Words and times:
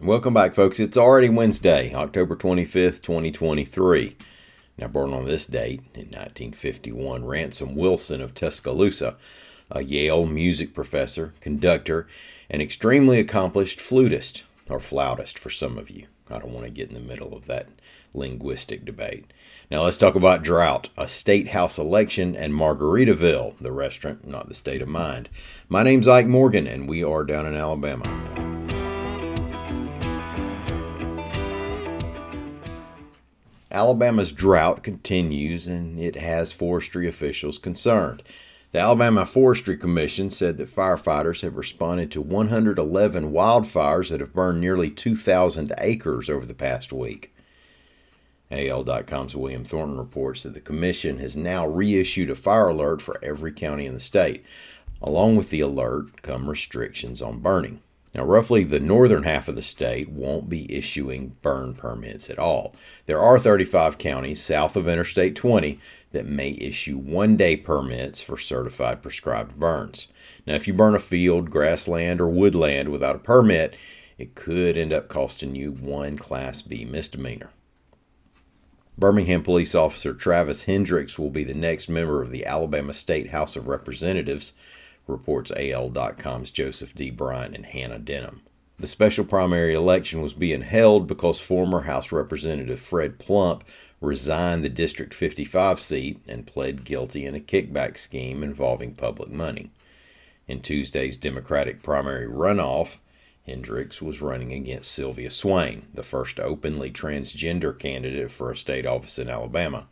Welcome 0.00 0.32
back, 0.32 0.54
folks. 0.54 0.78
It's 0.78 0.96
already 0.96 1.28
Wednesday, 1.28 1.92
October 1.92 2.36
25th, 2.36 3.02
2023. 3.02 4.16
Now, 4.78 4.86
born 4.86 5.12
on 5.12 5.24
this 5.24 5.44
date 5.44 5.80
in 5.92 6.02
1951, 6.02 7.24
Ransom 7.24 7.74
Wilson 7.74 8.20
of 8.20 8.32
Tuscaloosa, 8.32 9.16
a 9.72 9.82
Yale 9.82 10.24
music 10.24 10.72
professor, 10.72 11.34
conductor, 11.40 12.06
and 12.48 12.62
extremely 12.62 13.18
accomplished 13.18 13.80
flutist, 13.80 14.44
or 14.68 14.78
flautist 14.78 15.36
for 15.36 15.50
some 15.50 15.76
of 15.76 15.90
you. 15.90 16.06
I 16.30 16.38
don't 16.38 16.52
want 16.52 16.66
to 16.66 16.70
get 16.70 16.90
in 16.90 16.94
the 16.94 17.00
middle 17.00 17.34
of 17.34 17.46
that 17.46 17.66
linguistic 18.14 18.84
debate. 18.84 19.32
Now, 19.68 19.82
let's 19.82 19.98
talk 19.98 20.14
about 20.14 20.44
drought, 20.44 20.90
a 20.96 21.08
state 21.08 21.48
house 21.48 21.76
election, 21.76 22.36
and 22.36 22.54
Margaritaville, 22.54 23.54
the 23.60 23.72
restaurant, 23.72 24.28
not 24.28 24.46
the 24.46 24.54
state 24.54 24.80
of 24.80 24.86
mind. 24.86 25.28
My 25.68 25.82
name's 25.82 26.06
Ike 26.06 26.28
Morgan, 26.28 26.68
and 26.68 26.88
we 26.88 27.02
are 27.02 27.24
down 27.24 27.46
in 27.46 27.56
Alabama. 27.56 28.37
Alabama's 33.70 34.32
drought 34.32 34.82
continues 34.82 35.66
and 35.66 36.00
it 36.00 36.16
has 36.16 36.52
forestry 36.52 37.06
officials 37.06 37.58
concerned. 37.58 38.22
The 38.72 38.80
Alabama 38.80 39.24
Forestry 39.24 39.76
Commission 39.76 40.30
said 40.30 40.58
that 40.58 40.74
firefighters 40.74 41.40
have 41.42 41.56
responded 41.56 42.10
to 42.12 42.20
111 42.20 43.32
wildfires 43.32 44.10
that 44.10 44.20
have 44.20 44.34
burned 44.34 44.60
nearly 44.60 44.90
2,000 44.90 45.72
acres 45.78 46.28
over 46.28 46.44
the 46.44 46.54
past 46.54 46.92
week. 46.92 47.34
AL.com's 48.50 49.36
William 49.36 49.64
Thornton 49.64 49.98
reports 49.98 50.42
that 50.42 50.54
the 50.54 50.60
commission 50.60 51.18
has 51.18 51.36
now 51.36 51.66
reissued 51.66 52.30
a 52.30 52.34
fire 52.34 52.68
alert 52.68 53.02
for 53.02 53.22
every 53.22 53.52
county 53.52 53.84
in 53.84 53.94
the 53.94 54.00
state. 54.00 54.44
Along 55.02 55.36
with 55.36 55.50
the 55.50 55.60
alert 55.60 56.22
come 56.22 56.48
restrictions 56.48 57.20
on 57.22 57.40
burning. 57.40 57.80
Now, 58.14 58.24
roughly 58.24 58.64
the 58.64 58.80
northern 58.80 59.24
half 59.24 59.48
of 59.48 59.54
the 59.54 59.62
state 59.62 60.08
won't 60.08 60.48
be 60.48 60.72
issuing 60.74 61.36
burn 61.42 61.74
permits 61.74 62.30
at 62.30 62.38
all. 62.38 62.74
There 63.06 63.20
are 63.20 63.38
35 63.38 63.98
counties 63.98 64.42
south 64.42 64.76
of 64.76 64.88
Interstate 64.88 65.36
20 65.36 65.78
that 66.12 66.26
may 66.26 66.52
issue 66.52 66.96
one 66.96 67.36
day 67.36 67.56
permits 67.56 68.22
for 68.22 68.38
certified 68.38 69.02
prescribed 69.02 69.58
burns. 69.58 70.08
Now, 70.46 70.54
if 70.54 70.66
you 70.66 70.72
burn 70.72 70.94
a 70.94 71.00
field, 71.00 71.50
grassland, 71.50 72.20
or 72.20 72.28
woodland 72.28 72.88
without 72.88 73.16
a 73.16 73.20
permit, 73.20 73.76
it 74.16 74.34
could 74.34 74.76
end 74.76 74.92
up 74.92 75.08
costing 75.08 75.54
you 75.54 75.70
one 75.70 76.16
Class 76.16 76.62
B 76.62 76.84
misdemeanor. 76.84 77.50
Birmingham 78.96 79.44
police 79.44 79.76
officer 79.76 80.12
Travis 80.12 80.64
Hendrix 80.64 81.18
will 81.18 81.30
be 81.30 81.44
the 81.44 81.54
next 81.54 81.88
member 81.88 82.20
of 82.20 82.32
the 82.32 82.44
Alabama 82.44 82.92
State 82.92 83.30
House 83.30 83.54
of 83.54 83.68
Representatives 83.68 84.54
reports 85.08 85.50
AL.com's 85.56 86.50
Joseph 86.50 86.94
D. 86.94 87.10
Bryant 87.10 87.54
and 87.54 87.66
Hannah 87.66 87.98
Denham. 87.98 88.42
The 88.78 88.86
special 88.86 89.24
primary 89.24 89.74
election 89.74 90.22
was 90.22 90.34
being 90.34 90.62
held 90.62 91.08
because 91.08 91.40
former 91.40 91.82
House 91.82 92.12
Representative 92.12 92.78
Fred 92.78 93.18
Plump 93.18 93.64
resigned 94.00 94.64
the 94.64 94.68
District 94.68 95.12
55 95.12 95.80
seat 95.80 96.20
and 96.28 96.46
pled 96.46 96.84
guilty 96.84 97.26
in 97.26 97.34
a 97.34 97.40
kickback 97.40 97.98
scheme 97.98 98.44
involving 98.44 98.94
public 98.94 99.30
money. 99.30 99.72
In 100.46 100.60
Tuesday's 100.60 101.16
Democratic 101.16 101.82
primary 101.82 102.28
runoff, 102.28 102.98
Hendrix 103.44 104.00
was 104.00 104.22
running 104.22 104.52
against 104.52 104.92
Sylvia 104.92 105.30
Swayne, 105.30 105.88
the 105.92 106.04
first 106.04 106.38
openly 106.38 106.92
transgender 106.92 107.76
candidate 107.76 108.30
for 108.30 108.52
a 108.52 108.56
state 108.56 108.86
office 108.86 109.18
in 109.18 109.28
Alabama. 109.28 109.88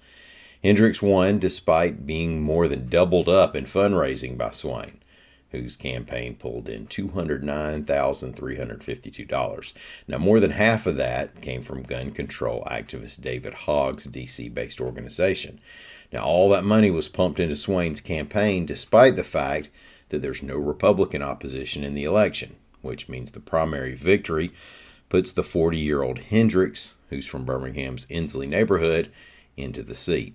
Hendrix 0.62 1.02
won 1.02 1.38
despite 1.38 2.06
being 2.06 2.40
more 2.40 2.68
than 2.68 2.88
doubled 2.88 3.28
up 3.28 3.56
in 3.56 3.64
fundraising 3.64 4.38
by 4.38 4.52
Swayne 4.52 5.00
whose 5.50 5.76
campaign 5.76 6.36
pulled 6.36 6.68
in 6.68 6.86
$209,352. 6.86 9.72
Now, 10.08 10.18
more 10.18 10.40
than 10.40 10.50
half 10.50 10.86
of 10.86 10.96
that 10.96 11.40
came 11.40 11.62
from 11.62 11.82
gun 11.82 12.10
control 12.10 12.66
activist 12.70 13.20
David 13.20 13.54
Hogg's 13.54 14.06
DC 14.06 14.52
based 14.52 14.80
organization. 14.80 15.60
Now, 16.12 16.24
all 16.24 16.48
that 16.50 16.64
money 16.64 16.90
was 16.90 17.08
pumped 17.08 17.40
into 17.40 17.56
Swayne's 17.56 18.00
campaign 18.00 18.66
despite 18.66 19.16
the 19.16 19.24
fact 19.24 19.70
that 20.08 20.22
there's 20.22 20.42
no 20.42 20.56
Republican 20.56 21.22
opposition 21.22 21.84
in 21.84 21.94
the 21.94 22.04
election, 22.04 22.56
which 22.82 23.08
means 23.08 23.32
the 23.32 23.40
primary 23.40 23.94
victory 23.94 24.52
puts 25.08 25.32
the 25.32 25.42
40 25.42 25.78
year 25.78 26.02
old 26.02 26.18
Hendrix, 26.18 26.94
who's 27.10 27.26
from 27.26 27.44
Birmingham's 27.44 28.06
Ensley 28.10 28.46
neighborhood, 28.46 29.10
into 29.56 29.82
the 29.82 29.94
seat. 29.94 30.34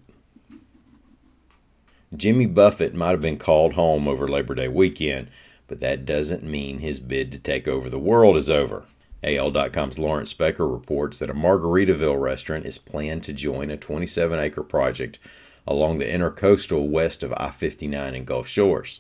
Jimmy 2.16 2.46
Buffett 2.46 2.94
might 2.94 3.12
have 3.12 3.22
been 3.22 3.38
called 3.38 3.74
home 3.74 4.06
over 4.06 4.28
Labor 4.28 4.54
Day 4.54 4.68
weekend, 4.68 5.30
but 5.68 5.80
that 5.80 6.06
doesn't 6.06 6.44
mean 6.44 6.80
his 6.80 7.00
bid 7.00 7.32
to 7.32 7.40
take 7.40 7.70
over 7.70 7.90
the 7.90 7.98
world 7.98 8.36
is 8.36 8.50
over. 8.50 8.84
AL.com's 9.24 9.98
Lawrence 9.98 10.34
Specker 10.34 10.70
reports 10.70 11.18
that 11.20 11.30
a 11.30 11.34
Margaritaville 11.34 12.20
restaurant 12.20 12.66
is 12.66 12.78
planned 12.78 13.24
to 13.24 13.34
join 13.34 13.70
a 13.70 13.78
27 13.78 14.38
acre 14.38 14.64
project 14.64 15.20
along 15.66 16.00
the 16.00 16.06
intercoastal 16.06 16.90
west 16.90 17.24
of 17.24 17.34
I 17.38 17.50
59 17.50 18.14
and 18.14 18.26
Gulf 18.26 18.48
Shores. 18.48 19.00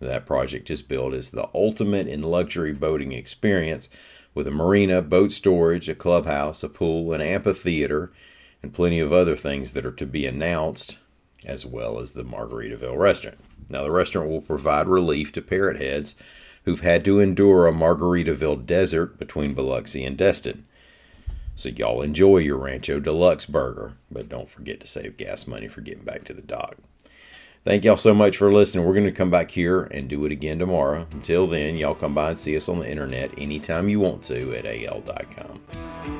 That 0.00 0.24
project 0.24 0.70
is 0.70 0.80
billed 0.80 1.12
as 1.12 1.30
the 1.30 1.50
ultimate 1.54 2.08
in 2.08 2.22
luxury 2.22 2.72
boating 2.72 3.12
experience 3.12 3.90
with 4.34 4.46
a 4.46 4.50
marina, 4.50 5.02
boat 5.02 5.32
storage, 5.32 5.90
a 5.90 5.94
clubhouse, 5.94 6.62
a 6.62 6.70
pool, 6.70 7.12
an 7.12 7.20
amphitheater, 7.20 8.12
and 8.62 8.72
plenty 8.72 8.98
of 8.98 9.12
other 9.12 9.36
things 9.36 9.74
that 9.74 9.84
are 9.84 9.92
to 9.92 10.06
be 10.06 10.24
announced 10.24 10.96
as 11.44 11.64
well 11.64 11.98
as 11.98 12.12
the 12.12 12.24
Margaritaville 12.24 12.98
restaurant. 12.98 13.38
Now, 13.68 13.84
the 13.84 13.90
restaurant 13.90 14.28
will 14.28 14.40
provide 14.40 14.88
relief 14.88 15.32
to 15.32 15.42
parrot 15.42 15.80
heads 15.80 16.14
who've 16.64 16.80
had 16.80 17.04
to 17.04 17.20
endure 17.20 17.66
a 17.66 17.72
Margaritaville 17.72 18.66
desert 18.66 19.18
between 19.18 19.54
Biloxi 19.54 20.04
and 20.04 20.16
Destin. 20.16 20.66
So, 21.54 21.68
y'all 21.68 22.02
enjoy 22.02 22.38
your 22.38 22.58
Rancho 22.58 23.00
Deluxe 23.00 23.46
burger, 23.46 23.94
but 24.10 24.28
don't 24.28 24.50
forget 24.50 24.80
to 24.80 24.86
save 24.86 25.16
gas 25.16 25.46
money 25.46 25.68
for 25.68 25.80
getting 25.80 26.04
back 26.04 26.24
to 26.24 26.34
the 26.34 26.42
dock. 26.42 26.76
Thank 27.62 27.84
y'all 27.84 27.98
so 27.98 28.14
much 28.14 28.38
for 28.38 28.50
listening. 28.50 28.86
We're 28.86 28.94
going 28.94 29.04
to 29.04 29.12
come 29.12 29.30
back 29.30 29.50
here 29.50 29.82
and 29.82 30.08
do 30.08 30.24
it 30.24 30.32
again 30.32 30.58
tomorrow. 30.58 31.06
Until 31.12 31.46
then, 31.46 31.76
y'all 31.76 31.94
come 31.94 32.14
by 32.14 32.30
and 32.30 32.38
see 32.38 32.56
us 32.56 32.70
on 32.70 32.78
the 32.78 32.90
internet 32.90 33.38
anytime 33.38 33.90
you 33.90 34.00
want 34.00 34.22
to 34.24 34.54
at 34.54 34.64
al.com. 34.64 36.19